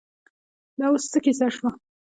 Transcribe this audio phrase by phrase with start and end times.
[0.77, 1.69] دا اوس څه کیسه شوه.